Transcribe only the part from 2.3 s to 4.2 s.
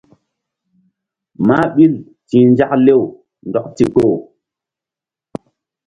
nzak lew ndɔk ndikpoh.